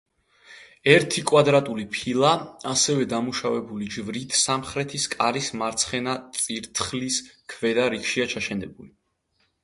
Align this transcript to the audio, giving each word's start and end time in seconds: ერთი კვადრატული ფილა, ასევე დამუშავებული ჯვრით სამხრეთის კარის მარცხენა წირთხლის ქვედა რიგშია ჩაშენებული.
ერთი 0.91 1.21
კვადრატული 1.31 1.83
ფილა, 1.95 2.29
ასევე 2.69 3.03
დამუშავებული 3.11 3.89
ჯვრით 3.95 4.33
სამხრეთის 4.43 5.05
კარის 5.15 5.49
მარცხენა 5.63 6.15
წირთხლის 6.39 7.19
ქვედა 7.55 7.85
რიგშია 7.95 8.27
ჩაშენებული. 8.33 8.91